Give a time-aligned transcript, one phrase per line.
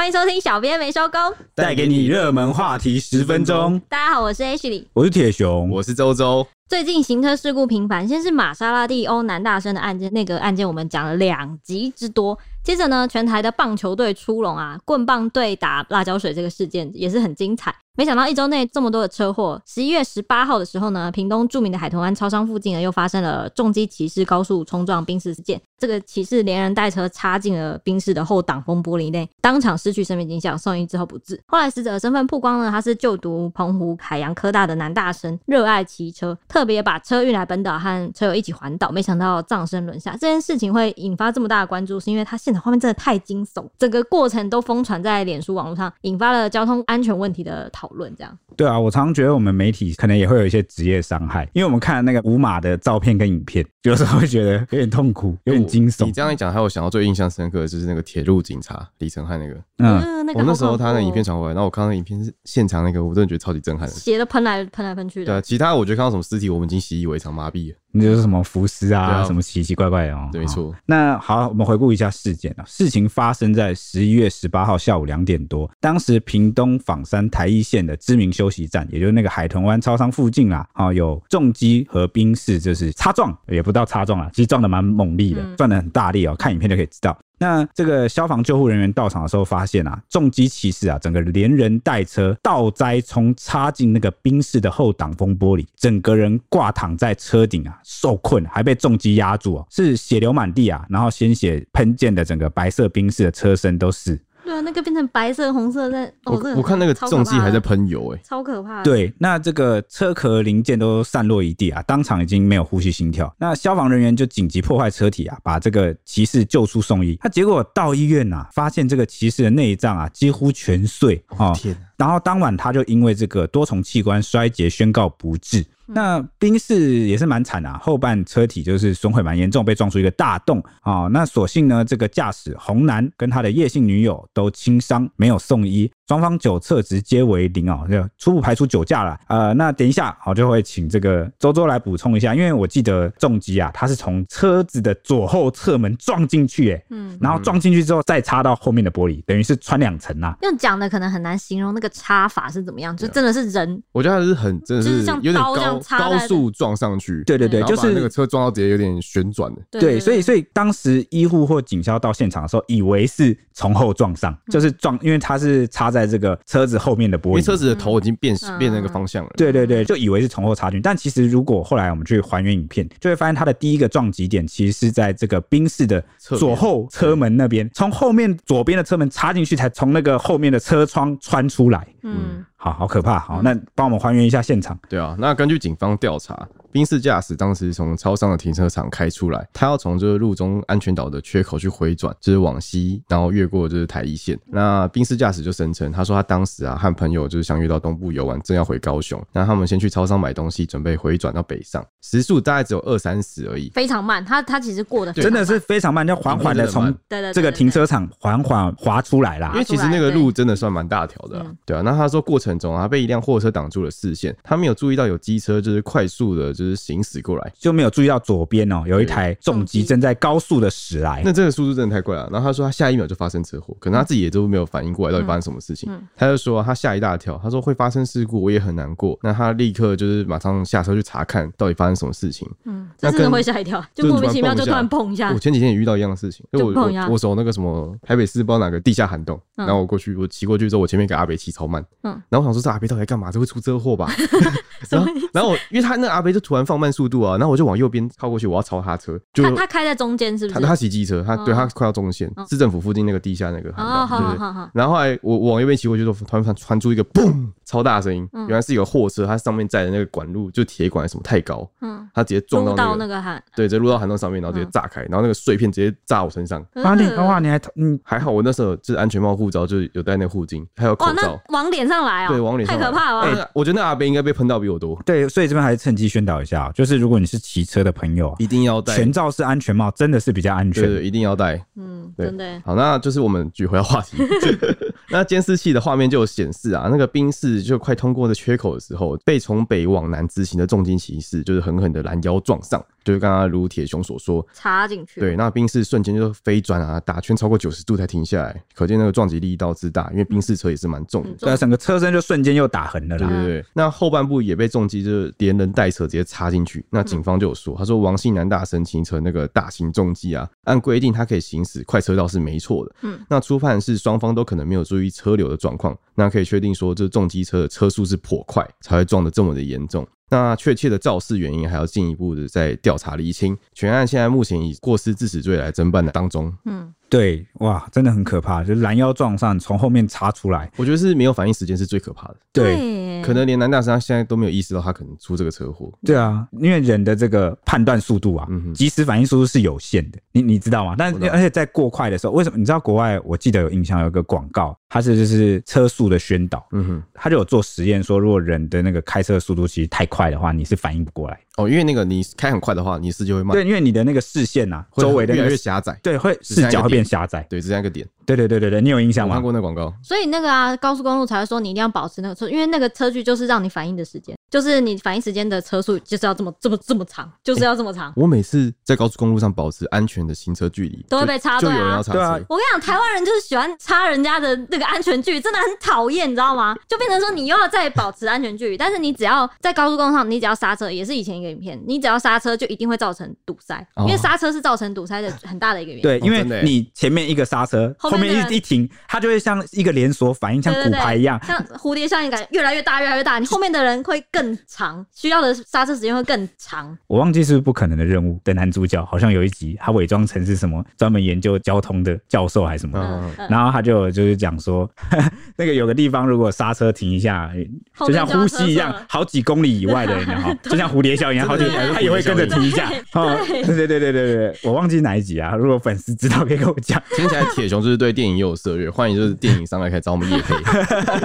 [0.00, 1.20] 欢迎收听，小编没收工，
[1.54, 3.78] 带给你热门话题十分钟。
[3.86, 6.46] 大家好，我是 Ashley，我是铁熊，我是周周。
[6.66, 12.38] 最近行车事故频繁，先是玛莎拉蒂欧男大生的案件，那个案件我们讲了两集之多。
[12.62, 17.74] 接着呢，全台的棒球队出笼啊，棍棒队打辣椒水这个事件也是很精彩。
[17.96, 19.60] 没想到一周内这么多的车祸。
[19.66, 25.60] 十一月十八号的时候呢，屏东著名的海豚湾超商附近呢，又发生了重机骑士高速冲撞宾士事件。
[25.76, 31.38] 这个骑士连人带车插进了宾士的后挡风玻璃内，当场失去生命迹象，送医之后不治。
[31.46, 38.90] 后来死者的身份曝光呢，他是就读澎湖海洋科大的男大生，热爱骑车，特别把车运来本岛和车友一起环岛。
[38.90, 48.14] 没想到葬身轮下，这件事情会引发这么大的关注，是因为他现场画面真的太惊悚，整个过程都疯传在脸书网络上，引发了交通安全问题的讨论。
[48.16, 48.36] 这样。
[48.56, 56.04] 对啊，我常常觉得我们媒体可能也会有一些职业伤害，因为我们看了那个无码的照片跟影片，有时候会觉得有点痛苦，有点惊悚。
[56.04, 65.26] 你这样一讲，还有想到最印象深刻的就是那个铁路警察李承汉那个，嗯，那个我那时候他那影片传过来，然后我看到影片是现场那个，我真的觉得超级震撼的，血都喷来喷来喷去的。
[65.26, 67.78] 对啊，其他我觉得看到什么尸体，我们已经习以为常，麻痹了。
[67.92, 70.28] 你就是什么浮尸啊，啊，什么奇奇怪怪的哦。
[70.32, 70.74] 对，没错。
[70.86, 72.64] 那好，我们回顾一下事件啊。
[72.66, 87.18] 事情发生在十一月十八号下午两点多，当时屏东枋山台一线的知名休息站，也就是那个海豚湾超商附近啊，啊，有重机和兵士就是擦撞，也不到擦撞啊，其实撞的蛮猛烈的，撞的很大力哦，看影片就可以知道。
[87.40, 104.20] 那这个消防救护人员到场的时候，发现啊，重机骑士啊，整个连人带车倒栽葱插进那个冰室的后挡风玻璃，整个人挂躺在车顶啊，受困，还被重机压住哦，是血流满地啊，然后鲜血喷溅的整个白色冰室的车身都是。
[104.50, 108.82] 对啊，那个变成白色、红色在，我、哦、我看那个重机还在喷油，哎，超可怕。
[108.82, 113.32] 对，那这个车壳零件都散落一地啊，当场已经没有呼吸心跳。
[113.38, 117.16] 那消防人员就紧急破坏车体啊，把这个骑士救出送医。
[117.20, 121.76] 他结果到医院啊，发现这个骑士的内脏啊几乎全碎啊，天！
[121.96, 125.64] 然后当晚他就因为这个多重器官衰竭宣告不治。
[125.92, 131.08] 那宾士也是蛮惨啊，后半车体就是损毁蛮严重，被撞出一个大洞啊。
[131.08, 135.90] 那所幸呢，这个驾驶红男跟他的叶姓女友都轻伤，没有送医。
[136.10, 139.16] 双方酒测值皆为零哦，就初步排除酒驾了。
[139.28, 150.34] 呃，那等一下我就会请这个周周来补充一下，因为我记得重机啊，它是从车子的左后侧门撞进去，哎，嗯，然后撞进去之后再插到后面的玻璃，等于是穿两层呐。
[150.42, 155.54] 用讲的可能很难形容那个插法是怎么样，就真的是人，我觉得他是很真的是有点高
[155.96, 169.30] 高速撞上去，对对对，就是那个车撞到直接有点旋转的，对，所以所以当时医护或警消到现场的时候，以为是从后撞上，就是撞，因为他是插在这个车子后面的玻璃，因为车子的头已经变、嗯、变那个方向了。
[169.36, 181.86] 对对对，就以为是从后插进，但其实如果后来我们去还原影片，就会发现它的第一个撞击点其实是在这个宾士的左后车门那边，从后面左边的车门插进去，才从那个后面的车窗穿出来。
[182.02, 183.18] 嗯，好好可怕。
[183.18, 184.78] 好，那帮我们还原一下现场。
[184.88, 186.48] 对啊，那根据警方调查。
[186.72, 194.38] 宾士驾驶当时从超商的停车场开出来，他要从这个路中安全岛的缺口去回转，就是往西，然后越过就是台一线。
[194.46, 204.24] 那宾士驾驶就声称，他说他当时啊和朋友就是相约到东部游玩，正要回高雄，那他们先去超商买东西，准备回转到北上，时速大概只有二三十而已，非常慢。
[204.24, 206.94] 他他其实过得真的是非常慢，要缓缓的从
[207.34, 209.50] 这个停车场缓缓滑出来啦。
[209.54, 211.82] 因为其实那个路真的算蛮大条的，对啊。
[211.82, 216.54] 那他说过程中啊被一辆货车挡住了视线，他没有注意到有机车就是快速的。
[216.60, 221.22] 就是行驶过来，就没有注意到左边哦，有一台重机正在高速的驶来。
[221.24, 222.28] 那这个速度真的太快了。
[222.30, 225.90] 然后他说他下一秒就发生车祸，可能他自己也都没有反应过来到底发生什么事情。
[226.14, 229.18] 他就说他吓一大跳，他说会发生事故，我也很难过。
[229.22, 232.46] 那他立刻就是马上下车去查看到底发生什么事情。
[232.66, 235.32] 嗯，那真的会吓一跳，就莫名其妙就突然碰一下。
[235.32, 243.30] 我前几天也遇到一样的事情，就我我走那个什么台北市不知道哪个地下涵洞，然后我过去我骑过去之后，我前面给阿北骑超慢，嗯，然后我想说这阿北到底在干嘛？
[243.32, 244.12] 这会出车祸吧？
[244.90, 247.36] 然后然后我因为他那个阿北就突然放慢速度啊。
[247.38, 249.16] 然后我就往右边靠过去，我要超他车。
[249.32, 250.60] 就他他开在中间是不是？
[250.60, 253.70] 他他骑机车，他对他快到中线，市政府附近那个地下那个。
[253.70, 254.68] 哦，好好好。
[254.74, 258.28] 然后后来我我往右边骑过去之后，突然传出一个嘣，超大声音。
[258.32, 266.60] 原来是一个货车，它上面载的那个管路就铁管什么太高，嗯，它直接撞到那个涵，对，直接落到涵洞上面，然后直接炸开，然后那个碎片直接炸我身上。
[266.76, 271.38] 哇，你哇你还嗯还好，我那时候就是安全帽、护照，就是有戴那个护颈，还有口罩。
[271.50, 272.28] 往脸上来啊！
[272.28, 273.20] 对，往脸上太可怕了。
[273.20, 275.00] 哎，我觉得那阿伯应该被喷到比我多。
[275.04, 277.90] 对，所以这边还是趁机宣导一下，就是如果你是骑车的。
[278.00, 280.84] 朋友、啊、一定要戴全罩式安全帽，真的是比较安全。
[280.84, 281.62] 对，对，一定要戴。
[281.76, 282.62] 嗯，对真的。
[282.64, 284.16] 好，那就是我们举回到话题。
[285.10, 292.82] 那监视器的画面就有显示啊，那个宾士就快通过的缺口的时候，被从北往南直行的重金骑士就是狠狠的拦腰撞上。
[293.04, 295.20] 就是刚刚如铁雄所说，插进去。
[295.20, 303.28] 对，那冰室瞬间就飞转啊，打圈超过九十度才停下来，可见那个撞击力道之大，因为冰室车也是蛮重的，嗯、对啊，整个车身就瞬间又打横了啦。
[303.28, 306.84] 对对对，那后半部也被重击就是连人带车直接插进去。
[306.90, 312.94] 那警方就有说，他说王姓男大神骑车那个大型重机啊，按规定他可以行驶快车道是没错的。
[313.02, 320.06] 嗯，那初判是双方都可能没有注意车流的状况，那可以确定说这重机车的车速是颇快，才会撞得这么的严重。
[320.30, 323.56] 那确切的肇事原因还要进一步的在调查厘清。
[323.74, 326.52] 全案现在目前以过失致死罪来侦办的当中。
[326.64, 326.94] 嗯。
[327.10, 332.36] 对，哇，真的很可怕，就是拦腰撞上，从后面插出来，我觉得是没有反应时间是最可怕的。
[332.52, 335.92] 对，可能连男大生他现在都没有意识到他可能出这个车祸。
[336.04, 340.94] 对啊，因为人的这个判断速度啊，即时反应速度是有限的，你你知道吗？
[340.96, 342.56] 但而且在过快的时候，为什么？
[342.56, 343.18] 你知道国外？
[343.24, 351.40] 我记得有印象有一个广告，它是就是车速的宣导，嗯哼，他就有做实验说，如果人的那个开车速度其实太快的话，你是反应不过来。
[351.64, 353.54] 哦，因为那个你开很快的话，你视就会慢。
[353.54, 357.46] 对，因为你的那个视线呐， 周围的越来越狭窄，对，会视角会变狭窄。
[357.48, 358.06] 对，只剩一个点。
[358.24, 359.34] 对对对对对，你有印象吗？
[359.34, 359.92] 我看过那广告。
[360.02, 368.08] 所以那个啊，高速公路才会说你一定要保持那个车，因为那个车距就是让你反应的时间，就是你反应时间的车速就是要这么这么这么长，就是要这么长。
[368.08, 371.72] 欸、我每次在高速公路上保持安全的行车距离，都会被插队啊。
[371.72, 372.20] 就有人要插车。
[372.20, 376.76] 啊、我跟你讲，台湾人就是喜欢插人家的那个安全距离，真的很讨厌，你知道吗？
[376.88, 386.02] 就变成说你又要再保持安全距离，但是你只要在高速公路上，你只要刹车，也是以前一个影片，你只要刹车就一定会造成堵塞，因为刹车是造成堵塞的很大的一个原因。
[386.02, 388.88] 对，因为你前面一个刹车，后面一一停。
[389.08, 393.40] 它就会像一个连锁反应，像骨牌一样，像蝴蝶效应，感觉越来越大，越来越大。
[393.40, 396.96] 你后面的人会更长，需要的刹车时间会更长。
[397.06, 404.90] 我忘记是不是不可能的任务的男主角，好像有一集他伪装成是什么专门研究交通的教授还是什么，然后他就就是讲说，
[405.56, 407.50] 那个有个地方如果刹车停一下，
[407.98, 412.90] 就像呼吸一样，好几公里以外的人哈， 就像蝴蝶效应一样，好几他也会跟着停一下。
[412.90, 415.54] 对对对对对对，我忘记哪一集啊？
[415.54, 417.00] 如果粉丝知道可以跟我讲。
[417.16, 418.88] 听起来铁雄就是对电影又有涉猎。
[418.88, 420.54] 欢迎就是电影上来可以找我们叶配，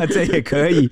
[0.08, 0.90] 这也可以。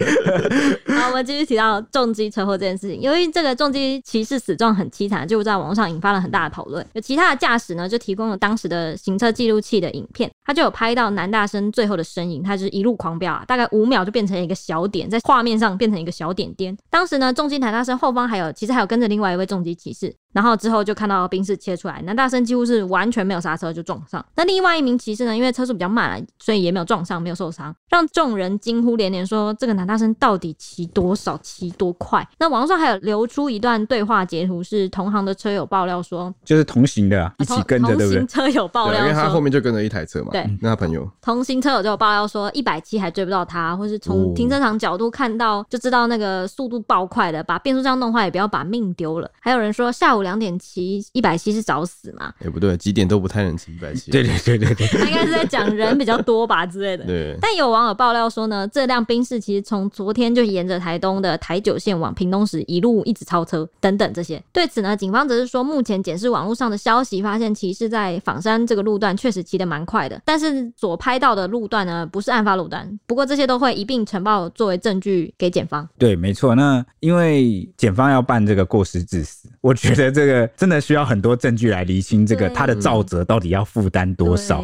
[0.88, 3.02] 好，我们继续提到重机车祸这件事情。
[3.02, 6.86] 由于这个重机骑士死状很凄惨，就在网络上引发了很大的讨论。
[6.94, 16.78] 有其他的驾驶呢，就提供了当时的行车记录器的影片，他就有拍到男大生最后的身影，他就是一路狂飙啊，大概五秒就变成一个小点，在画面上变成一个小点点。
[16.90, 20.14] 当时呢，重机男大生后方还有，其实还有跟着另外一位重机骑士。
[20.34, 24.24] 然后之后就看到宾士切出来，男大生几乎是完全没有刹车就撞上。
[24.36, 32.28] 那另外一名骑士呢，因为车速比较慢，所以也没有撞上，没有受伤，让众人惊呼连连，说这个男大生到底骑多少，骑多快？
[32.40, 38.20] 那网上还有流出一段对话截图，是同行的车友爆料说，就是同行的、啊，一起跟着，对不对？
[38.20, 40.30] 同行车友爆料，因为他后面就跟着一台车嘛。
[40.32, 49.30] 对，那他朋友同行车友就有爆料说，一百七还追不到他，或是从停车场角度看到就知道那个速度爆快的，把变速箱弄坏也不要把命丢了。
[49.40, 51.06] 还有人说下午两点骑。
[51.12, 52.34] 一百七是找死吗？
[52.40, 54.10] 也、欸、不对，几点都不太能骑一百七。
[54.10, 57.06] 对对对对对，他应该是在讲人比较多吧之类的。
[57.06, 57.38] 对。
[57.42, 64.42] 但有网友爆料说呢，这辆宾士其实从昨天就沿着台东的台九线往屏东时一路一直超车等等这些。
[64.52, 73.00] 对此呢，警方则是说，目前检视网络上的消息，发现骑士在仿山这个路段确实骑得蛮快的，但是所拍到的路段呢，不是案发路段。
[73.06, 75.88] 不过这些都会一并呈报作为证据给检方。
[75.98, 76.56] 对，没错。
[76.56, 80.94] 那因为检方要办这个过失致死，我觉得这个真的需。
[80.94, 84.64] 要很多证据来厘清这个他的造责到底要负担多少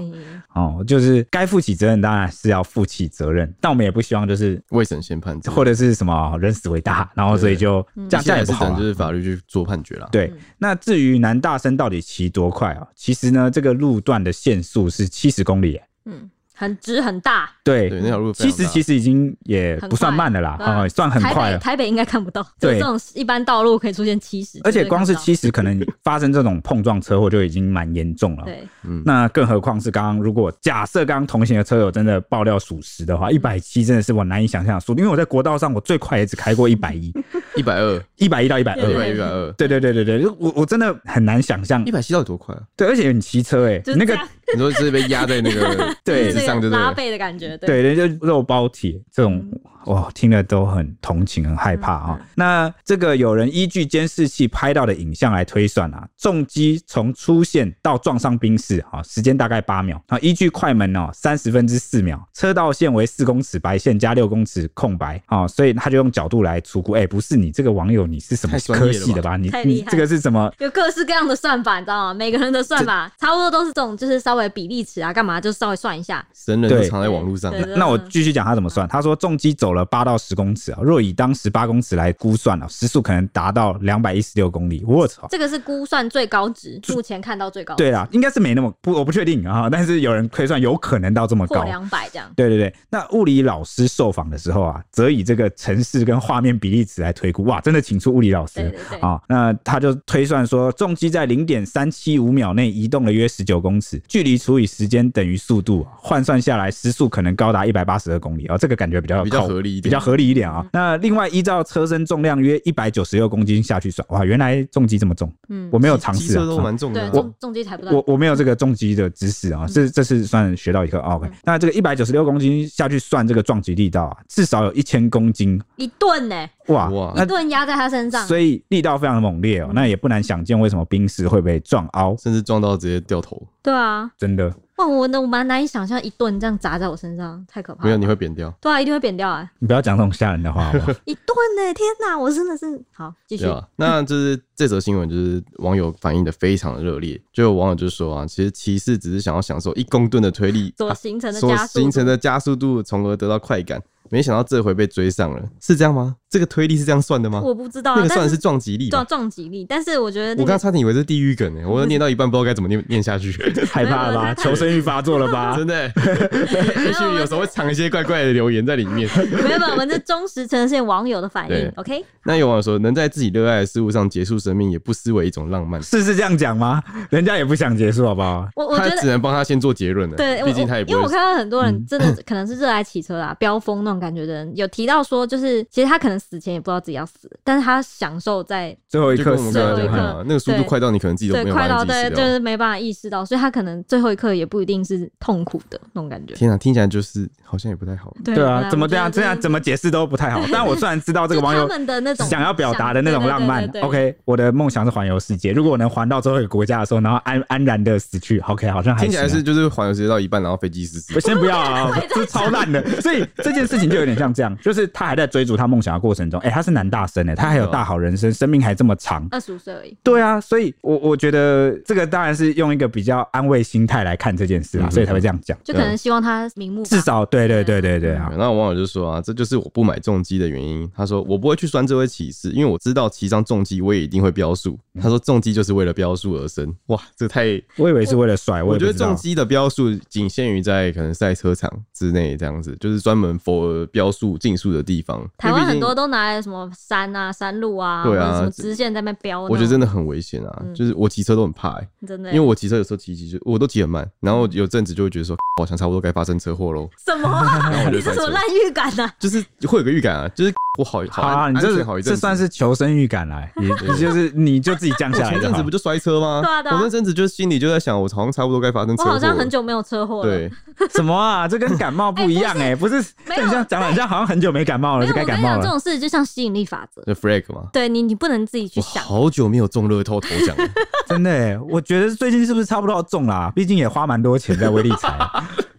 [0.53, 10.07] 哦，就是该负起责任当然是要负起责任，但我们也不希望就是未审先判，或者是什么人死为大，然后所以就这样这样也不好，就是法律去做判决了。
[10.11, 12.87] 对，那至于男大生到底骑多快啊？
[12.95, 15.81] 其实呢，这个路段的限速是七十公里。
[16.05, 16.29] 嗯。
[16.59, 21.57] 很直很大，对，对，那条路其实其实已经也不算慢的啦，啊，算很快了。
[21.57, 28.43] 台北应该看不到，对，这种一般道路可以出现七十，而且光是七十，可能发生这种碰撞车祸就已经蛮严重了。
[28.43, 37.13] 对，嗯，那更何况是刚刚如果假设刚刚同行的车友真的爆料属实的话，一百七真的是我难以想象的速度，因为我在国道上我最快也只开过 一百一，
[37.55, 39.93] 一百二，一百一到一百二，一百一百二，对对对。
[39.93, 42.61] 对对，我我真的很难想象一百七到底多快啊？
[42.75, 44.17] 对，而且你骑车哎，那个。
[44.51, 49.37] 你说是被压在那个对上，就是拉背的感觉，对，对，就肉包铁这种。
[49.37, 52.19] 嗯哇，听了都很同情，很害怕啊、哦！
[52.35, 60.19] 那这个有人依据监视器拍到的影像来推算啊，重击从出现到撞上冰室啊，时间大概八秒啊。
[60.19, 66.91] 依据快门哦，三十分之四秒，车道线为四公尺白线加六公尺空白啊，所以他就用角度来出估。
[66.91, 69.37] 哎，不是你这个网友，你是什么科系的吧？
[69.37, 70.53] 你你这个是什么？
[70.59, 72.13] 有各式各样的算法，你知道吗？
[72.13, 76.23] 每个人的算法差不多都是这种，就是稍微比例尺啊，干嘛就稍微算一下。
[76.45, 78.87] 神人都藏在网络上那我继续讲他怎么算。
[78.87, 84.83] 他说重机走了八到十公尺啊，若以当时八公尺来估算啊，时速可能达到两百一十六公里。
[84.87, 85.27] 我操！
[85.29, 87.83] 这个是估算最高值，目前看到最高值。
[87.83, 89.69] 对啦，应该是没那么不，我不确定啊。
[89.69, 92.31] 但是有人推算有可能到这么高，破两百这样。
[92.35, 92.73] 对对对。
[92.89, 97.43] 那物理老师受访的时候啊，则以这个城市跟画面比例尺来推估。
[97.43, 98.73] 哇，真的请出物理老师。
[99.01, 108.45] 啊，那他就推算说，重机在零点三七五秒内移动了约十九公尺，距离除以时间等于速度，换算下来时速可能高达一百八十二公里。
[108.49, 110.63] 哦，这个感觉比较比较合理一点，比较合理一点啊。
[110.71, 115.31] 那另外依照车身重量约一百九十六公斤下去算，哇，原来重机这么重。
[115.47, 116.33] 嗯，我没有尝试。
[116.33, 117.09] 啊车都蛮重的。
[117.09, 117.91] 对，重重机才不到。
[117.91, 120.99] 我我没有这个重机的知识啊，这这是算学到一个。
[120.99, 125.59] OK，那这个一百九十六公斤下去算这个撞击力道啊，至少有一千公斤。
[125.77, 126.47] 一吨呢？
[126.67, 129.71] 哇，一吨压在他身上，所以力道非常的猛烈哦。
[129.73, 133.41] 那也不难想见为什么冰石会被撞凹，甚至撞到直接掉头。
[133.63, 134.53] 对啊，真的。
[134.79, 137.85] 哇，我我蛮难以想象一顿这样砸在我身上，太可怕了。
[137.85, 138.49] 没有，你会扁掉。
[138.61, 139.51] 对啊，一定会扁掉啊！
[139.59, 140.91] 你不要讲这种吓人的话好不好？
[141.03, 141.73] 一顿呢？
[141.73, 143.45] 天哪，我真的是好继续。
[143.45, 147.17] 啊，那就是这则新闻，就是网友反应的非常的热烈。
[147.31, 153.81] 就有网友就说啊，其实骑士只是想要享受一公吨的推力所形成的加速，所形成的加速度，从而得到快感。
[154.11, 156.15] 没想到这回被追上了，是这样吗？
[156.31, 157.39] 这个推力是这样算的吗？
[157.43, 159.63] 我不知道、啊，那个算的是撞击力，撞撞击力。
[159.69, 163.31] 但是我觉得、那个，我刚刚差点以为是地狱梗呢，我念到一半不知道该怎么念念下去，
[163.69, 164.33] 害怕了吧？
[164.33, 165.53] 求生欲发作了吧？
[165.57, 169.07] 真的，也许 有时候会藏一些怪怪的留言在里面。
[169.15, 171.71] 没有没有，我们是忠实呈现网友的反应。
[171.75, 175.81] OK，那有网友说，能在自己热爱的事物上结束生命，也不失为一种浪漫。
[175.83, 176.81] 是是这样讲吗？
[177.09, 178.47] 人家也不想结束，好不好？
[178.55, 180.15] 我我觉得他只能帮他先做结论了。
[180.15, 184.65] 对，毕竟他也不因为我看到很多人真的 可能是热爱骑车啊，飙风那种感觉的人有。
[184.69, 196.35] 提到说，就是其实他可能死前也不知道自己要死，但是他享受在最后一刻，最后一刻，那个速度快到你可能自己都没有办法意识到，对，就是没办法意识到，所以他可能最后一刻也不一定是痛苦的那种感觉。
[196.35, 198.15] 天啊，听起来就是好像也不太好。
[198.23, 200.39] 对啊，怎么这样这样怎么解释都不太好。
[200.51, 205.51] 但我虽然知道这个网友 们的那种想要表达的那种浪漫，OK，我的梦想是环游世界。
[205.51, 211.13] 如果我能环到最后一个国家的时候，然后安安然的死去，OK，好像还听起来是就是环游世界到一半，然后飞机失事。
[211.13, 212.83] 我先不要啊， 这超烂的。
[213.01, 215.59] 所以这件事情就有点像这样，就是他还在追逐。
[215.59, 219.97] 他梦想的过程中，哎、欸，他是男大生哎，他还有大好人生，生命还这么长，二十五岁而已。
[220.01, 225.57] 对啊，所以我我觉得这个当然是用一个比较安慰心态来看这件事啊，所以才会这样讲。
[225.65, 228.31] 就可能希望他瞑目，至少对对对对对啊。
[228.37, 230.89] 那网友就说啊，这就是我不买重机的原因。
[230.95, 234.77] 他说我不会去拴这位骑士，因为我知道骑上重机我也一定会飙速。
[235.01, 236.71] 他说重机就是为了飙速而生。
[236.87, 238.61] 哇，这太我以为是为了甩。
[238.61, 245.27] 我，我觉得重机的飙速仅限于在可能赛车场之内这样子，就是专门 for 飙速竞速的地方。
[245.37, 246.19] 台湾很多都拿。
[246.19, 250.65] 来什么山啊、山路啊，对啊，什么直线在那边飙，我觉得真的很危险啊！
[250.75, 256.89] 就是我骑车都很怕，哎，真的，因为我骑车有时候骑骑就我都骑很慢，然后有阵子就会觉得说，好像差不多该发生车祸喽。
[257.03, 257.29] 什么？
[257.89, 259.09] 你是什么烂预感呢？
[259.17, 265.29] 就是会有个预感啊，就是 我好好啊，你这这算是求生预感来，也就是你就自己降下来。
[265.31, 266.41] 前阵子不就摔车吗？
[266.63, 269.09] 对啊，我那阵子就心里就在想，我好像差不多该发生车祸。
[269.09, 270.23] 我好像很久没有车祸了。
[270.23, 270.51] 对，
[270.93, 271.47] 什么啊？
[271.47, 275.61] 这跟感冒不一样哎，不是，这很像讲了，很像好像很久没感冒了，就该感冒了。
[275.61, 277.01] 这种事就像吸引力法则。
[277.03, 277.69] The flag 吗？
[277.73, 279.03] 对你，你不能自己去想。
[279.03, 280.67] 好久没有中乐透头奖了，
[281.07, 281.59] 真的耶。
[281.69, 283.51] 我觉得最近是不是差不多要中啦？
[283.55, 285.17] 毕竟也花蛮多钱在威力彩，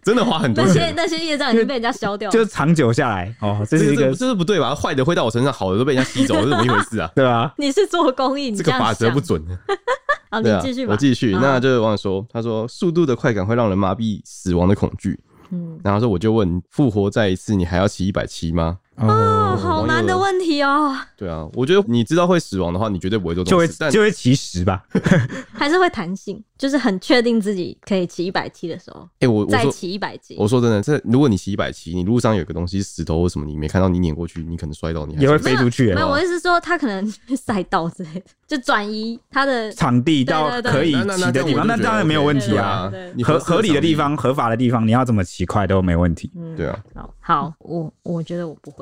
[0.03, 0.73] 真的花很多钱。
[0.75, 4.73] 那些那些业障已经被人家消掉了，就是长久下来哦，这是一个这是不对吧？
[4.73, 7.11] 坏的会到我身上，好的都被人家吸走， 这是怎么一回事啊？
[7.15, 9.41] 对啊，你是做公益，这个法则不准。
[10.31, 10.93] 好，你继续吧。
[10.93, 11.37] 我继续。
[11.41, 15.19] 那就是网友说，他说速度的快感会让人麻痹死亡的恐惧。
[15.49, 18.77] 嗯，然后说我就问，复活再一次，你还要骑一百七吗？
[18.97, 20.95] 哦，好难的问题哦。
[21.17, 24.83] 对啊，我觉得你知道会死亡的话，你绝对不会做这种事，就会就会骑十吧，
[25.53, 30.35] 还是会弹性，就是很确定自己可以骑一百七的时候，哎，我再骑一百七。
[30.37, 35.93] 我说真的，这如果你骑一百七，你路上有个东西石头或什么，你没看到，你碾过去，你可能摔到，你也会飞出去。
[35.93, 37.05] 没有，我意思是说，他可能
[37.35, 42.91] 赛道之类的，就转移他的 场地到可以骑的地方，那当然没有问题啊。
[43.23, 46.29] 合合理的地方、合法的地方，你要怎么骑快都没问题。
[46.57, 46.77] 对啊。
[46.93, 48.80] 好，好，我我觉得我不会。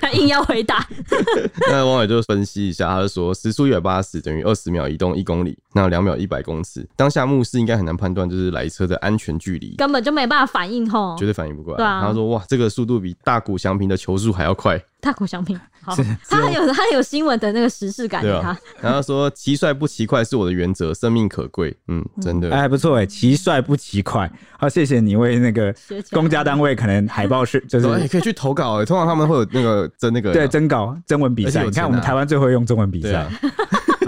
[0.00, 0.86] 他硬要回答，
[1.70, 6.86] 那网友就分析一下，他就说时速一百八十等于二十秒移动一公里，那两秒一百公尺。
[6.96, 11.78] 当下目视应该很难判断，就是来车的安全距离，根本就没办法反应吼，绝对反应不过来。
[11.78, 14.82] 对啊，他说哇，这个速度比大谷翔平的球速还要快。
[15.06, 15.94] 大谷翔平，好，
[16.28, 18.58] 他很有他很有新闻的那个时事感他啊。
[18.80, 21.72] 然后 说奇帅不奇快是我的原则，生命可贵。
[21.86, 22.50] 嗯，真的。
[22.50, 24.28] 哎，还不错哎，奇帅不奇快。
[24.58, 25.72] 好，谢谢你为那个
[26.10, 31.62] 公家单位可能海报是 就是对，你可以去投稿哎，通常他们会有那个征那个对征稿征文比赛。
[31.62, 33.24] 你看我们台湾最会用中文比赛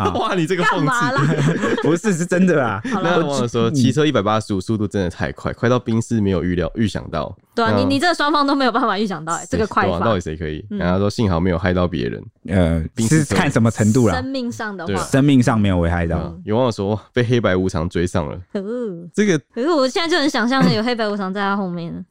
[0.18, 1.76] 哇，你这个讽干嘛啦刺。
[1.82, 2.80] 不是是真的啦。
[2.84, 7.36] 那网友说骑车一百八十五，速度真的太快，快到冰丝没有预料预想到。
[7.54, 10.64] 对啊，你你这双方都没有办法预想到，哎，这个快对啊到底，谁可以？
[10.70, 12.22] 嗯然后说幸好没有害到别人。
[12.48, 14.24] 呃，是看什么程度啦生。
[14.24, 16.18] 命上的对话，生命上没有危害到。
[16.18, 19.06] 嗯有网友说被黑白无常追上了，可恶。
[19.12, 22.04] 这个可是我现在就很想象有黑白无常在他后面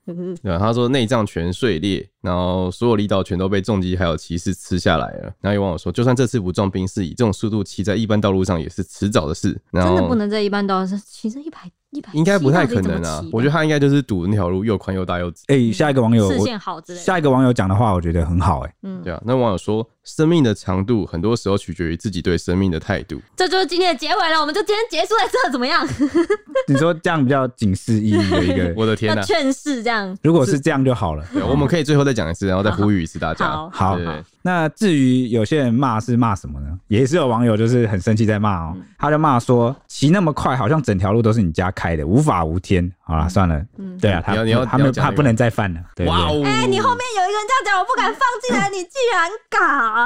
[0.44, 5.34] 对啊，他说内脏全碎裂，然后所有力道全都被重击还有骑士吃下来了。
[5.42, 9.60] 然后有网友说，就算这次不撞冰士，以这种速度骑在一般道路上也是迟早的事。
[9.72, 11.60] 然后真的不能在一般道路上骑着一百
[11.92, 15.44] 一百，应该不太可能啊，我觉得他应该就是赌那条路又宽又大又直。
[15.48, 17.04] 哎，下一个网友，视线好之类的。
[17.04, 18.74] 下一个网友讲的话，我觉得很好哎。
[18.84, 23.22] 嗯，对啊，那网友说，生命的长度很多时候取决于自己对生命的态度。
[23.36, 25.86] 这就是今天的结尾了，我们就今天结束在这，怎么样？
[26.68, 30.18] 你说这样比较警示意义的一个， 我的天哪、要劝世这样。
[30.24, 31.26] 如果是这样就好了。
[31.34, 33.70] 对，我们可以最后再讲一次，然后再呼吁一次大家。
[33.72, 33.98] 好
[34.42, 36.68] 那至于有些人骂是骂什么呢？
[36.88, 42.90] 也是有网友就是很生气在骂哦，他就骂说骑那么快，好像整条路都是你家开的，无法无天。
[43.04, 45.80] 好了，算了，嗯对啊，他你要他们你要讲那个他不能再犯了。
[46.06, 46.42] 哇哦！
[46.46, 49.97] 哎、你后面有一个人这样讲，我不敢放进来， 你竟然敢！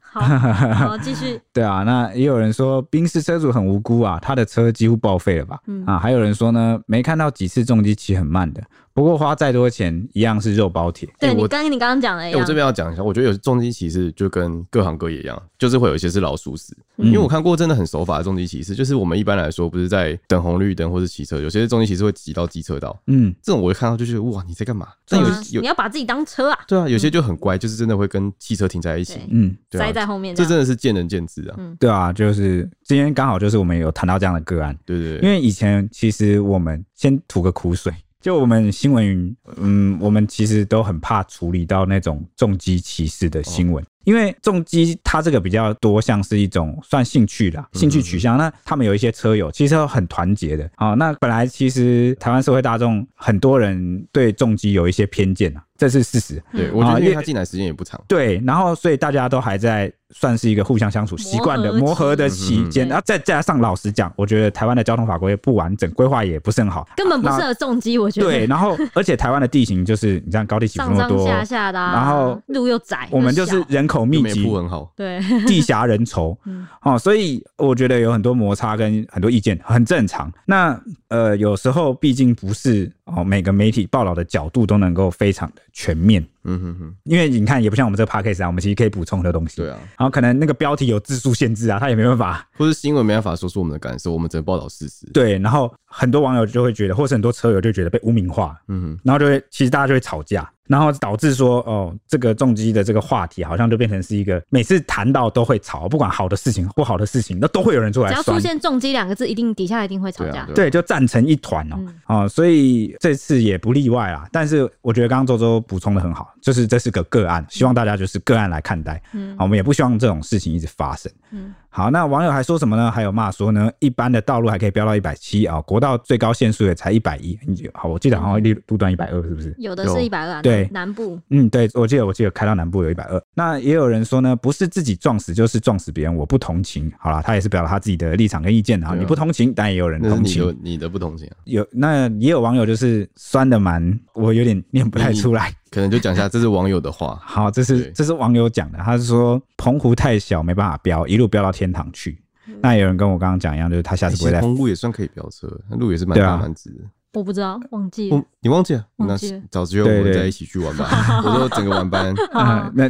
[0.00, 1.40] 好，好，继续。
[1.52, 5.58] 对啊，那也有人说宾士车主很无辜啊，他的车几乎报废了吧？
[5.66, 8.62] 嗯啊，还有人说呢，没看到几次重机骑很慢的，
[8.96, 11.06] 不过花再多钱一样是肉包铁。
[11.20, 16.74] 对你我刚跟你刚刚讲的一样，哎、我这边要讲一下，我觉得有些重机骑士就跟各行各业一样，就是会有一些是老鼠屎。
[16.96, 24.88] 嗯因为我看过真的很守法的重机骑士，就是我们一般来说不是在等红绿灯或是骑车，有些重机骑士会挤到机车道，嗯，这种我一看到就觉得哇，你在干嘛？
[25.06, 29.20] 但有啊有你要把自己当车啊，对啊，有些就很乖，就是真的会跟汽车停在一起。
[29.28, 31.54] 嗯，对啊塞在后面这真的是见仁见智啊。
[31.58, 34.74] 嗯对啊，就是今天刚好就是我们有谈到这样的个案。
[34.86, 48.38] 对对对，因为以前其实我们先吐个苦水，就我们新闻，嗯，我们其实都很怕处理到那种重击骑士的新闻，因为重机它这个比较多像是一种算兴趣啦，兴趣取向。
[48.38, 50.94] 那他们有一些车友其实很团结的啊。
[50.94, 56.40] 那本来其实台湾社会大众很多人对重机有一些偏见啊，这是事实。
[56.52, 68.28] 对我觉得因为为他进来时间也不长，对，然后所以大家都还在算是一个互相相处习惯的磨磨合合的期期间，嗯然后再加上老实讲，我觉得台湾的交通法规不完整，规划也不是很好，根本不适合重机，我觉得。
[68.28, 74.92] 对，然后而且台湾的地形就是你像高地起伏上上那么多，下下的、啊，然后路又窄，我们就是人口密又没集，很好。
[74.96, 80.32] 对， 地狭人稠嗯，哦，所以我觉得有很多摩擦跟很多意见很正常。
[80.44, 80.78] 那
[81.08, 89.56] 呃，有时候毕竟不是哦，每个媒体报道的角度都能够非常的全面，嗯哼哼，因为你看也不像我们这个 podcast 啊，我们其实可以补充很多东西。
[89.56, 92.46] 对啊，然后可能那个标题有字数限制啊，他也没办法。
[92.58, 95.06] 或是新闻没办法说出我们的感受，我们只能报道事实。
[95.12, 108.22] 对，然后很多网友就会觉得，或是很多车友就觉得被污名化，嗯哼，然后就会其实大家就会吵架，然后导致说哦，这个重机的这个话题好像就变成是一个每次谈到都会吵，不管好的事情不好的事情，那都会有人出来酸。
[108.22, 110.30] 只要出现重机两个字，一定底下一定会吵架。
[110.30, 114.28] 对啊对啊对，就战成一团哦、嗯哦，所以这次也不例外啦。
[114.32, 119.02] 但是我觉得刚刚周周补充的很好，就是这是个个案，希望大家就是个案来看待。
[119.12, 121.10] 嗯好，我们也不希望这种事情一直发生。
[121.25, 121.25] 嗯
[121.68, 122.90] 好，那网友还说什么呢？
[122.90, 127.38] 还有骂说呢，一般的道路还可以飙到一百七啊，国道最高限速也才一百一。
[127.74, 129.54] 好，我记得好像路路段一百二，是不是？
[129.58, 133.22] 有的是一百二，对南部嗯，对，我记得我记得开到南部有一百二。
[133.34, 136.90] 那也有人说呢，不是自己撞死就是撞死别人，我不同情。
[136.98, 138.94] 好了，他也是表达他自己的立场跟意见啊。
[138.98, 140.70] 你不同情，但也有人同情那是你的。
[140.70, 145.52] 你的不同情啊，有那也有网友就是酸的蛮，我有点念不太出来。
[145.70, 147.18] 可能就讲一下，这是网友的话。
[147.24, 152.22] 好，这是这是网友讲的，他是说澎湖太小没办法飙，一路飙到天堂去。
[152.62, 156.84] 那有人跟我刚刚讲一样，就是他下次不会再其实澎湖也算可以飙车，那路也是蛮大蛮直的。
[157.14, 158.24] 我不知道，忘记了我。
[158.46, 158.86] 你忘记了？
[158.94, 160.88] 那忘记了找机会我们再一起去玩吧。
[161.26, 162.88] 我说整个晚班， 啊，那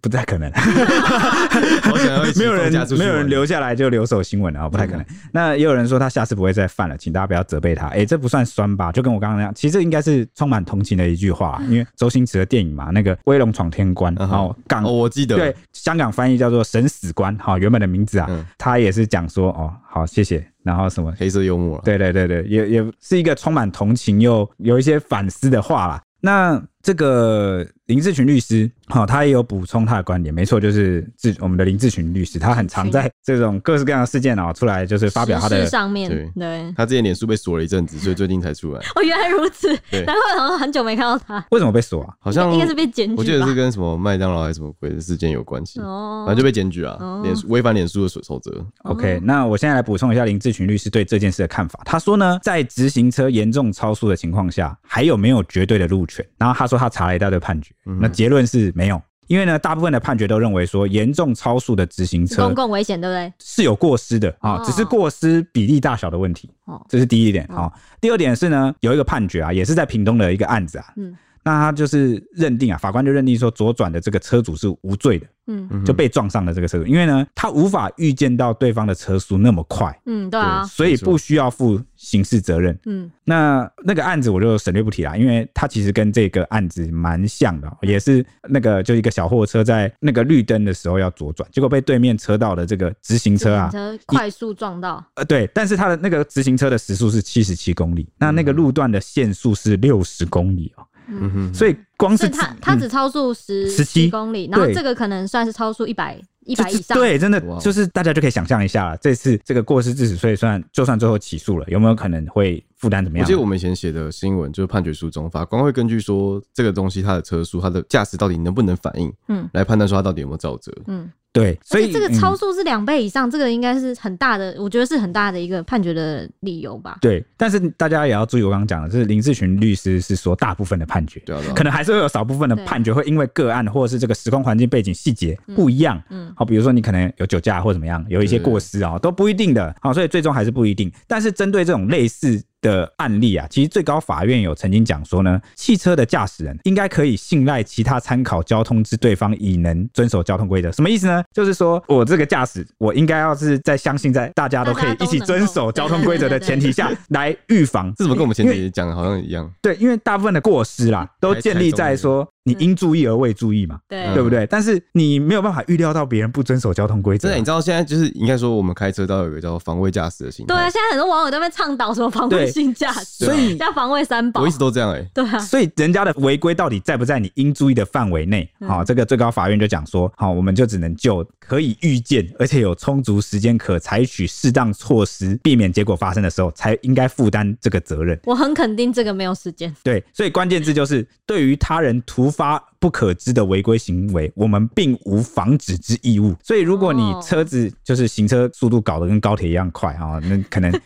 [0.00, 5.06] 不太可能，好想要没有人留下来就留守新闻了啊，不太可能。
[5.32, 7.86] 那也有人说他下次不会再犯了，请大家不要责备他。
[7.86, 8.90] 哎，这不算酸吧？
[8.90, 21.14] 就跟我刚刚那样，其实这应该是充满同情的一句话，因为周星驰的电影嘛，那个威龙闯天关，然后港哦，我记得对，香港翻译叫做神死官，好，原本的名字啊嗯，他也是讲说哦，好，谢谢，然后什么。
[21.16, 21.82] 黑色幽默了。
[21.84, 26.02] 对对对对，也也是一个充满同情又有一些反思的话啦。
[26.20, 38.78] 那这个林志群律师，好、哦，他也有补充他的观点，没错，就是志我们的林志群律师，他很常在这种各式各样的事件啊、哦、出来，就是发表他的上面对，对他之前脸书被锁了一阵子，所以最近才出来。
[38.94, 41.44] 哦，原来如此，难怪好像很久没看到他。
[41.50, 42.14] 为什么被锁啊？
[42.20, 48.64] 好像应该是被检举，我记得是跟什么麦当劳还是什么鬼的事件有关系，哦，反正就被检举啊，脸违反脸书的守守则。
[48.84, 51.80] OK，那我现在来补充一下林志群律师对这件事的看法。
[51.84, 56.24] 他说呢，在直行车严重超速的情况下，还有没有绝对的路权？
[56.38, 59.00] 然后他说他查了一大堆判决，那结论是没有。
[59.26, 63.32] 因为呢，大部分的判决都认为说，严重超速的直行车公共危险，对不对？
[63.38, 66.50] 是有过失的啊，哦、只是过失比例大小的问题。
[66.64, 67.72] 哦，这是第一点啊、哦。
[68.00, 70.86] 第二点是呢，有一个判决啊，也是在屏东的一个案子啊。
[70.96, 71.16] 嗯。
[71.42, 75.26] 那他就是认定啊，法官就认定说，左转的这个车主是无罪的。
[75.46, 79.98] 嗯，就被撞上了这个车主，因为呢，他无法预见到对方的车速那么快。
[80.06, 82.78] 嗯，对啊，所以不需要负刑事责任。
[82.86, 95.04] 嗯，那那个案子我就省略不提了，因为他其实跟这个案子蛮像的，也是那个就一个小货车在那个绿灯的时候要左转，结果被对面车道的这个直行车啊，车快速撞到。
[95.14, 100.86] 呃，对，但是他的那个直行车的时速是七十七公里，那那个路段的限速是六十公里哦。
[101.10, 106.96] 嗯哼，所以光是它它只超速十十七公里，然后这个可能算是超速一百一百以上。
[106.96, 108.96] 对，真的就是大家就可以想象一下了。
[108.98, 113.24] 这次这个过失致死，所以算就算最后起诉了，有没有可能会负担怎么样？
[113.24, 121.08] 我记得我们以前写的新闻就是判决书中，法官会根据说这个东西它的车速、它的驾驶到底能不能反应，嗯，来判断说它到底有没有造责，嗯。
[121.32, 126.98] 对，所以这个超速是两倍以上，嗯、这个应该是很大的，我觉得是很大的一个判决的理由吧。
[127.00, 140.92] 对，但是大家也要注意，我刚刚讲的，就是林志群律师是说大部分的判决，对啊对啊，可能还是会有少部分的判决会因为个案或者是这个时空环境背景细节不一样，嗯，好，比如说你可能有酒驾或怎么样，有一些过失啊，都不一定的，好，所以最终还是不一定。
[141.06, 142.42] 但是针对这种类似。
[142.60, 150.70] 的案例啊，其实最高法院有曾经讲说呢，汽车的驾驶人应该可以信赖其他参考交通之对方已能遵守交通规则。
[150.72, 151.22] 什么意思呢？
[151.32, 157.92] 就是说我这个驾驶，我应该要是在相信在大家都可以一起遵守交通规则的前提下来预防。
[157.96, 159.50] 这怎么跟我们前几集讲的好像一样？
[159.62, 162.26] 对，因为大部分的过失啦，都建立在说。
[162.54, 163.78] 你应注意而未注意嘛？
[163.88, 164.46] 对，对不对？
[164.46, 167.28] 但是你没有办法预料到别人不遵守交通规则。
[167.28, 170.54] 真的，你知道现在就是应该说，我们开车都有一个叫防卫驾驶的心态。
[170.54, 174.42] 对啊，现在很多网友都在倡导什么防卫性驾驶，所以叫防卫三宝。
[174.42, 175.10] 我一直都这样哎、欸。
[175.14, 178.48] 对啊，所以人家的违规到底在不在你应注意的范围内？
[178.66, 188.18] 好，这个最高法院就讲说，好，我们就只能就可以预见，而且有充足时间可采取适当措施，避免结果发生的时候，才应该负担这个责任。
[188.24, 189.74] 我很肯定这个没有时间。
[189.82, 192.69] 对，所以关键字就是对于他人突发。
[192.80, 196.34] 不可知的违规行为，我们并无防止之义务。
[196.42, 200.72] 所以，如果你车子就是行车速度搞得跟高铁一样快啊，那可能。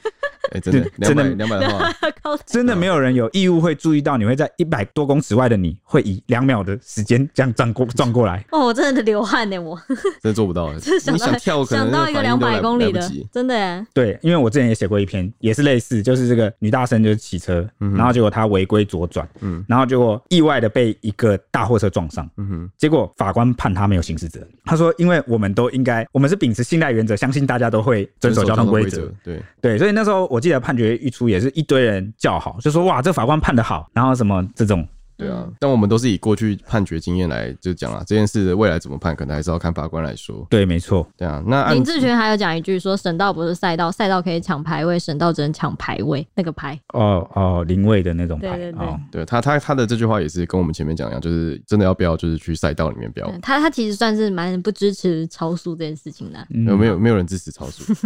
[0.52, 1.90] 哎，真的，真的两百的话，
[2.44, 8.44] 真的没有人有义务会注意到你会在一百多公尺外的你会以两秒的时间这样撞过撞过来。
[8.52, 10.70] 哦，我真的流汗呢，我真的做不到。
[10.74, 13.00] 你想跳，可能想到一个两百公里的，
[13.32, 13.86] 真的。
[13.94, 24.48] 对，因为我之前也写过一篇，也是类似，就是这个女大生就是骑车，然后结果她违规左转，嗯，然后结果意外的被一个大货车撞上，嗯哼，结果法官判他没有刑事责任。
[24.64, 29.10] 他说，因为我们都应该，我们是秉持信赖原则，相信大家都会遵守交通规则。
[29.22, 30.24] 对对，所以那时候。
[30.34, 34.84] 我记得判决一出，也是一堆人叫好，就说哇，这法官判的好，然后什么这种。
[35.16, 40.46] 对啊，但我们都是以过去判决经验来就讲啊，这件事的未来怎么判，可能还是要看法官来说。
[40.50, 41.06] 对，没错。
[41.16, 46.78] 对啊，那林志权还有讲一句说，省道不是赛道，赛道可以抢排位，省道只能抢排位，那个排。
[46.92, 48.56] 哦哦，零位的那种排。
[48.56, 53.30] 对对对，哦、对他他他的这句话也是跟我们前面讲一样，就是真的要飙，就是去赛道里面飙。
[53.40, 56.38] 他他其实算是蛮不支持超速这件事情的。
[56.50, 57.94] 嗯、有没有没有人支持超速？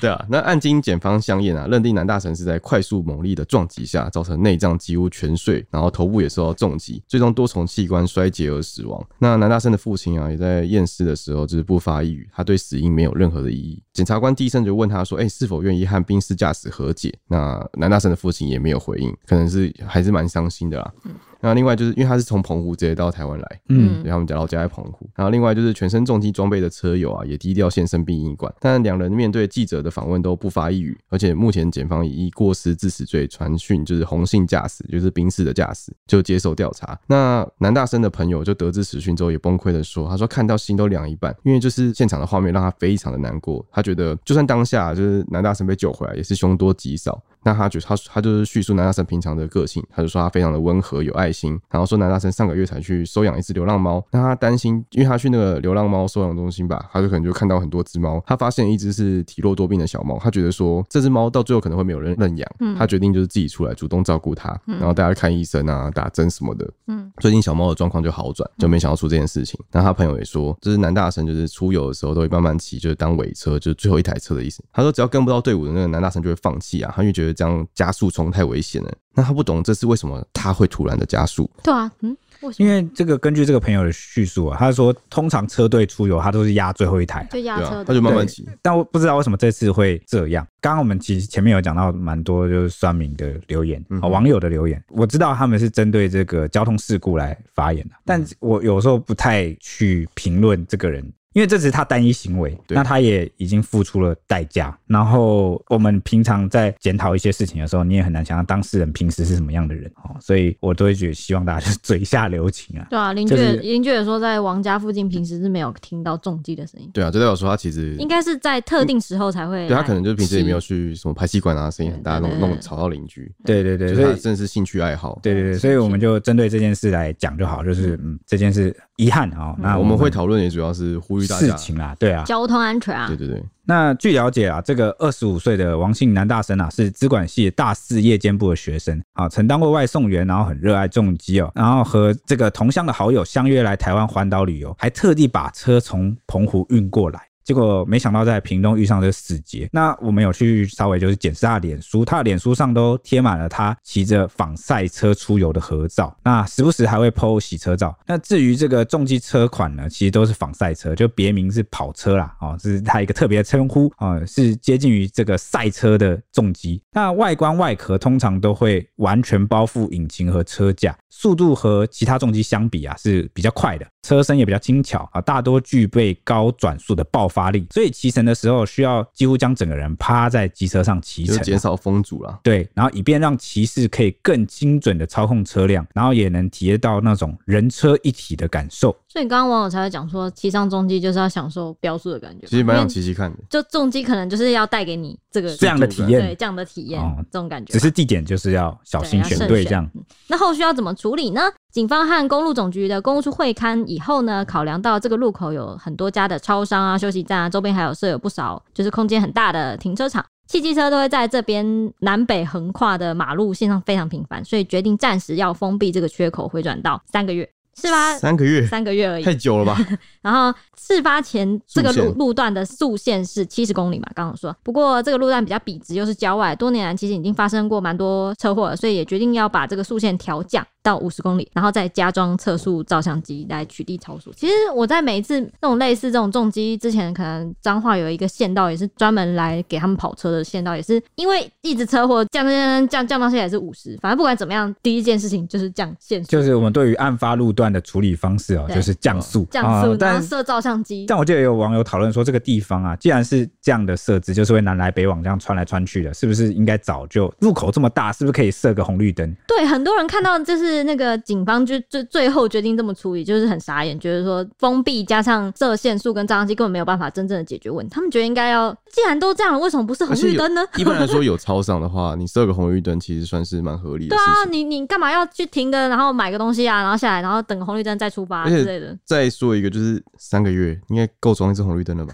[0.00, 5.30] 对啊，那案经检方相验啊，认定南大城是在快速猛力的撞击下，造成内内脏几乎全。
[5.40, 9.02] 碎，然后头部也受到重击，最终多重器官衰竭而死亡。
[9.18, 13.82] 那南大生的父亲啊，也在验尸的时候就是不发一语，他对死因没有任何的异议。
[14.00, 20.90] 检察官第一声就问他说：“哎、欸，是否愿意和宾士驾驶和解？”那南大生的父亲也没有回应，可能是还是蛮伤心的啦。
[21.04, 25.08] 嗯那另外就是因为他是从澎湖直接到台湾来，嗯，所以他们讲老家在澎湖。
[25.16, 28.54] 然后另外就是全身重机装备的车友啊，也低调现身殡仪馆。
[28.60, 37.00] 但两人面对记者的访问都不发一语，而且目前检方以过失致死罪传讯，就是红姓驾驶，就是宾士的驾驶，就接受调查。
[37.06, 43.64] 那南大生的朋友就得知此讯之后也崩溃的说，他说看到心都凉一半，因为就是现场的画面让他非常的难过。
[43.72, 47.20] 他觉得觉得就算当下就是男大神被救回来，也是凶多吉少。
[47.42, 69.58] 那他就他他就是叙述南大生平常的个性，他就说他非常的温和有爱心，然后说南大生上个月才去收养一只流浪猫，那他担心，因为他去那个流浪猫收养中心吧，他就可能就看到很多只猫，他发现一只是体弱多病的小猫，他觉得说这只猫到最后可能会没有人认养，嗯，他决定就是自己出来主动照顾它，然后带它看医生啊，打针什么的，嗯，最近小猫的状况就好转，就没想到出这件事情。
[69.72, 74.62] 那他朋友也说，这是南大生就是出游的时候都会慢慢骑，就是当尾车，就是最后一台车的意思。
[74.72, 78.92] 他说只要跟不到队伍的那个南大生就会放弃啊，他就觉得这样加速冲太危险了。
[79.12, 81.50] 那他不懂这是为什么他会突然的加速？
[81.62, 82.16] 对啊，嗯。
[82.56, 88.48] 因为这个根据这个朋友的叙述啊，他说通常车队出游，他都是压最后一台，就压车，他就慢慢骑。
[88.62, 90.46] 但我不知道为什么这次会这样。
[90.58, 101.12] 刚刚我们其实前面有讲到蛮多就是酸民的留言啊，网友的留言，我知道他们是针对这个交通事故来发言的，但我有时候不太去评论这个人。
[101.32, 104.76] 因为这只是他单一行为，那他也已经付出了代价。
[104.86, 110.16] 然后我们平常在检讨一些事情的时候，你也很难想象当事人平时是什么样的人哦。
[110.20, 112.86] 所以我都会觉得希望大家就是嘴下留情啊。
[112.90, 116.90] 对啊，邻居邻居也说，在王家附近平时是没有听到重击的声音。
[116.92, 119.68] 对啊，就代表说他其实应该是在特定时候才会。
[119.68, 123.32] 对，他可能就是平时也没有去什么排气管啊，声音很大，弄弄吵到邻居。
[123.44, 125.20] 对对对，所以真的是兴趣爱好。
[125.22, 129.54] 对对对，所以我们就针对这件事来讲就好，就是嗯，这件事遗憾啊。
[129.60, 131.94] 那我们会讨论也主要是呼吁大家事情啊。
[131.98, 133.06] 对啊，交通安全啊！
[133.06, 133.42] 对对对。
[133.64, 147.20] 那据了解啊，这个二十五岁的王姓男大生啊，是资管系大四夜间部的学生啊，曾当过外送员，然后很热爱重机哦，然后和这个同乡的好友相约来台湾环岛旅游，还特地把车从澎湖运过来。
[147.50, 149.68] 结果没想到在屏东遇上这个死劫。
[149.72, 156.16] 那我们有去稍微就是检视他脸书，他的脸书上都贴满了他骑着仿赛车出游的合照。
[156.22, 157.92] 那时不时还会 po 洗车照。
[158.06, 162.32] 那至于这个重机车款呢，其实都是仿赛车，就别名是跑车啦。
[162.40, 166.80] 哦，这是他一个特别的称呼啊，是接近于这个赛车的重机。
[166.92, 173.84] 那外观外壳通常都会完全包覆引擎和车架，速度和其他重机相比啊是比较快的。
[174.02, 182.40] 车身也比较轻巧啊，大多具备高转速的爆发力，所以骑乘的时候需要几乎将整个人趴在机车上骑乘，减少风阻了。
[182.42, 188.94] 对，然后以便让骑士可以更精准的操控车辆，然后也能体验到那种人车一体的感受。
[189.12, 192.46] 所以刚刚网友才会讲说，骑上重机就是要享受飙速的感觉。
[192.46, 197.72] 其实蛮想骑骑看的，就重机可能就是要带给你这个这样的体验，对这样的体验，哦、这种感觉。
[197.72, 199.84] 只是地点就是要小心选对这样。
[199.96, 201.40] 嗯、那后续要怎么处理呢？
[201.72, 217.48] 警方和公路总局的公务处会勘以后呢，考量到这个路口有很多家的超商啊、休息站啊，周边还有设有不少就是空间很大的停车场，汽机车都会在这边南北横跨的马路线上非常频繁，所以决定暂时要封闭这个缺口，回转到三个月。
[217.80, 218.18] 是吧？
[218.18, 219.76] 三个月，三个月而已，太久了吧？
[220.22, 224.06] 然后事发前这个路路段的速限是七十公里嘛？
[224.14, 230.66] 刚刚说，不过这个路段比较笔直，又是郊外，多年来其实已经发生过蛮多车祸了，所以也决定要把这个速限调降。
[230.82, 234.32] 到五十公里，然后再加装测速照相机来取缔超速。
[234.34, 243.94] 其实我在每一次那种类似这种重击之前，可能彰化有一个县道也是专门来给他们跑车的县道，也是因为一直车祸降降降降降到现在也是五十。
[244.00, 246.30] 反正不管怎么样，第一件事情就是降限速。
[246.30, 251.06] 就是我们对于案发路段的处理方式哦，就是降速，降速，然后设照相机。
[251.06, 259.36] 但我记得也有网友讨论说，这个地方啊，既然是这样的设置，就是会南来北往这样穿来穿去的，是不是应该早就入口这么大，是不是可以设个红绿灯？
[259.46, 261.60] 对，很多人看到就是那个警方。
[261.70, 267.94] 就最最后决定这么处理，就是很傻眼，觉得说封闭加上设限速跟照相机根本没有办法真正的解决问题。
[267.94, 270.62] 他们觉得应该要，既然都这样了，为什么不是红绿灯呢？
[270.76, 274.16] 一般来说，有超商的话，你设个红绿灯其实算是蛮合理的。
[274.16, 278.98] 对啊，你你干嘛要去停个，然后买个东西啊，然后下来，然后等个红绿灯再出发之类的。
[279.04, 282.12] 再说一个，就是三个月应该够装一次红绿灯了吧？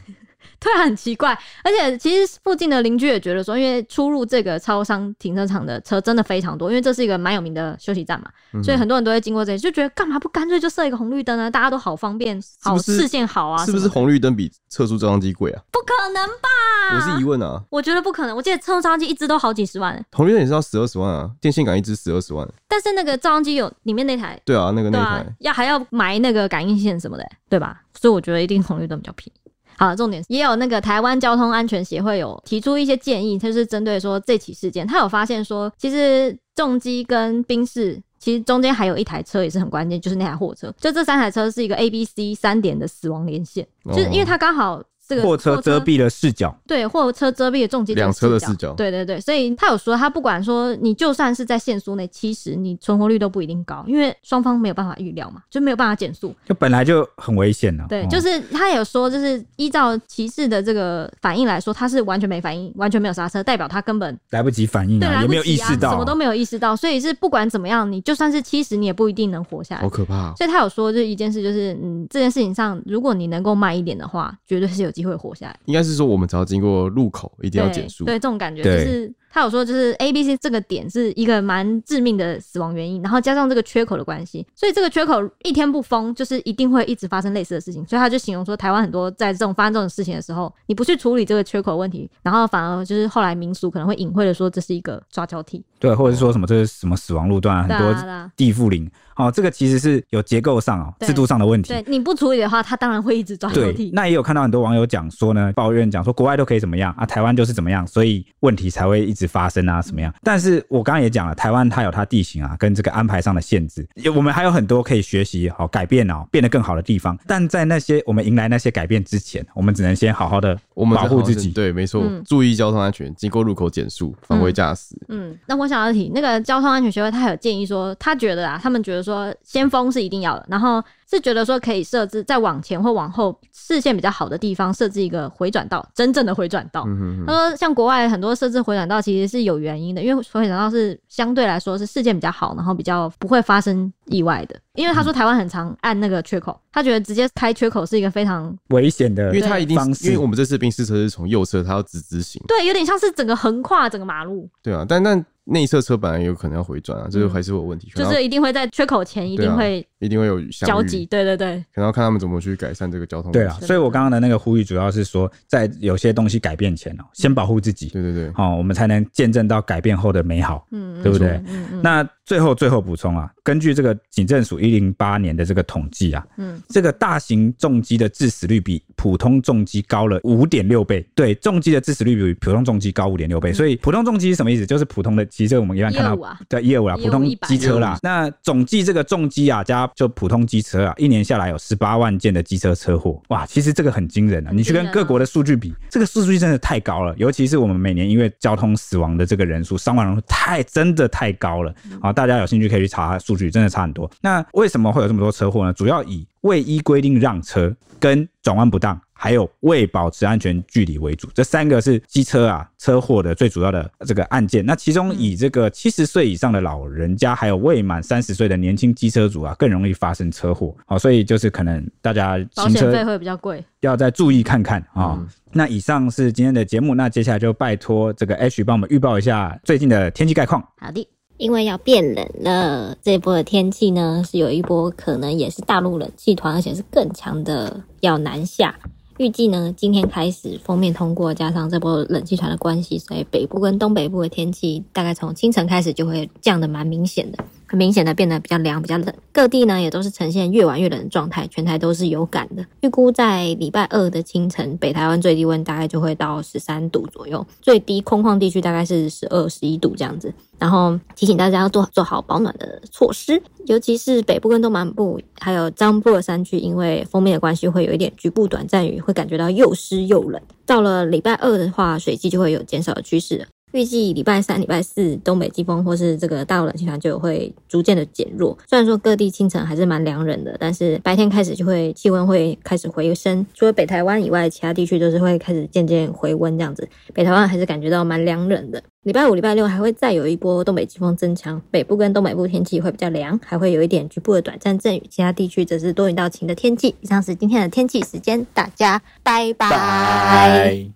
[0.58, 11.50] 突然很奇怪，而且其实附近的邻居也觉得说，因为出入这个超商停车场的车真的非常多，因为这是一个蛮有名的休息站嘛，嗯、所以很多人都会经过这里，就觉得干嘛不干脆就设一个红绿灯呢？
[11.50, 13.64] 大家都好方便，好视线好啊。
[13.64, 15.62] 是不是红绿灯比测速照相机贵啊？
[15.70, 16.96] 不可能吧？
[16.96, 17.62] 我是疑问啊。
[17.70, 22.46] 我觉得不可能，我记得测速照相机一支都好几十万，红绿灯也是要十二十万啊，电线杆一支十二十万。
[22.68, 27.82] 但是那个照相机有里面那台，对啊，那个那台、啊、要还要埋那个感应线什么的，对吧？
[27.98, 29.45] 所以我觉得一定红绿灯比较便宜。
[29.76, 57.86] 好，重点也有那个台湾交通安全协会有提出一些建议，就是针对说这起事件，他有发现说，其实重机跟宾士其实中间还有一台车也是很关键，就是那台货车，就这三台车是一个 A、B、C 三点的死亡连线，就是因为它刚好这个货车遮蔽了视角，对，货车遮蔽了重机两车的视角，对对对，所以他有说，他不管说你就算是在限速内七十，你存活率都不一定高，因为双方没有办法预料嘛，就没有办法减速，就本来就很危险了。
[57.88, 70.32] 对，哦、就是他有说，就是依照骑士的这个反应来说，他是完全没反应，完全没有刹车，代表他根本来不及反应、啊，也没有意识到、啊，什么都没有意识到，所以是不管怎么样，你就算是七十，你也不一定能活下来，好可怕、啊。
[70.36, 75.60] 所以他有说，就是一件事，就是嗯，这件事情上，如果你能够慢一点的话，绝对是有机会活下来。
[75.66, 78.06] 应该是说，我们只要经过路口，一定要减速。
[78.06, 79.14] 对，这种感觉就是。
[79.30, 87.86] 他有说，就是 A、B、C 这个点是一个蛮致命的死亡原因，然后加上这个缺口的关系，所以这个缺口一天不封，就是一定会一直发生类似的事情。
[87.86, 97.94] 所以他就形容说，台湾很多在这种发生这种事情的时候，你不去处理这个缺口问题，然后反而就是后来民俗可能会隐晦的说这是一个抓交替，对，或者是说什么这是什么死亡路段，很多
[98.36, 98.90] 地缚灵。
[99.16, 101.72] 哦，这个其实是有结构上哦，制度上的问题。
[101.72, 103.90] 对，你不处理的话，他当然会一直抓交替。
[103.94, 110.14] 那也有看到很多网友讲说呢，抱怨讲说国外都可以怎么样啊，台湾就是怎么样，所以问题才会一直发生啊，什么样？
[110.22, 117.18] 但是我刚刚也讲了，台湾它有它地形啊，跟这个安排上的限制，我们还有很多可以学习、好改变哦，变得更好的地方。
[117.26, 121.48] 但在那些我们迎来那些改变之前，我们只能先好好的保护自己。
[121.50, 124.94] 对，没错，嗯、注意交通安全，经过路口减速，返回驾驶。
[125.08, 129.86] 嗯，那我想要提那个交通安全协会，他有建议说，他觉得啊，他们觉得说先锋。
[129.86, 136.84] 是一定要的，然后是觉得说可以设置在往前或往后视线比较好的地方设置一个回转道，真正的回转道。
[136.86, 144.56] 嗯、哼哼他说，像国外很多设置回转道其实是有原因的，因为回转道是相对来说是视线比较好，然后比较不会发生意外的。
[144.74, 154.48] 因为他说台湾很常按那个缺口，他觉得直接开缺口是一个非常危险的，因为他一定因为我们这次宾士车是从右侧，他要直直行，对，有点像是整个横跨整个马路。
[154.62, 155.24] 对啊，但但。
[155.48, 163.32] 内侧车本来有可能要回转啊，这个还是会有问题，就是一定会在缺口前一定会、啊、一定会有交集，对对对，可能要看他们怎么去改善这个交通。
[163.32, 171.30] 对啊，所以我刚刚的那个呼吁主要是说，在有些东西改变前哦，先保护自己，对对对，好，我们才能见证到改变后的美好，嗯，对不对？
[171.46, 171.80] 嗯嗯。
[171.82, 184.66] 那最后最后补充啊，根据这个警政署一零八年的这个统计啊，嗯，这个大型重机的致死率比普通重机高了五点六倍，对，重机的致死率比普通重机高五点六倍，所以普通重机是什么意思？
[184.66, 186.16] 就是普通的，其实我们一般看到。
[186.48, 194.50] 的业务啦，普通机车啦，那总计这个重机啊加就普通机车啊，一年下来有十八万件的机车车祸，哇，其实这个很惊人啊！
[194.52, 202.12] 你去跟各国的数据比，这个数据真的太高了，尤其是我们每年因为交通死亡的这个人数，伤亡人数太真的太高了啊！
[202.12, 204.10] 大家有兴趣可以去查查数据，真的差很多。
[204.20, 205.72] 那为什么会有这么多车祸呢？
[205.72, 209.00] 主要以未依规定让车跟转弯不当。
[209.18, 214.64] 还有未保持安全距离为主，这三个是机车啊车祸的最主要的这个案件。
[214.64, 220.76] 那其中以这个七十岁以上的老人家，还有未满三十岁的年轻机车主啊，更容易发生车祸。
[220.84, 225.18] 好，所以就是可能大家行车保险费会比较贵，要再注意看看啊。
[225.50, 230.62] 那以上是今天的节目，那接下来就拜托这个 H 帮我们预报一下最近的天气概况。
[230.76, 238.74] 好的，因为要变冷了，这一波的天气呢是有一波可能也是大陆冷气团，而且是更强的要南下。
[239.18, 249.12] 预计呢，今天开始封面通过，加上这波冷气团的关系，所以北部跟东北部的天气大概从清晨开始就会降的蛮明显的，很明显的变得比较凉、比较冷。
[249.32, 252.64] 各地呢也都是呈现越晚越冷的状态，全台都是有感的。
[252.80, 260.32] 预估在礼拜二的清晨，北台湾最低温大概就会到十三度左右，最低空旷地区大概是十二、十一度这样子。
[260.58, 270.40] 然后提醒大家要做做好保暖的措施，尤其是北部跟东南部，还有中部的山区，因为锋面的关系，会有一点局部短暂雨，会感觉到又湿又冷。
[270.64, 273.46] 到了礼拜二的话，水汽就会有减少的趋势。
[273.76, 278.56] 预计礼拜三、礼拜四，东北季风或是这个大陆冷气团就会逐渐的减弱。
[278.66, 283.46] 虽然说各地清晨还是蛮凉冷的，但是白天开始就会气温会开始回升。
[283.52, 286.88] 除了北台湾以外，其他地区都是会开始渐渐回温这样子。
[287.12, 288.82] 北台湾还是感觉到蛮凉冷的。
[289.02, 295.02] 礼拜五、礼拜六还会再有一波东北季风增强，北部跟东北部天气会比较凉，还会有一点局部的短暂阵雨。
[295.08, 296.94] 其他地区则是多云到晴的天气。
[297.00, 300.95] 以上是今天的天气时间，大家拜拜。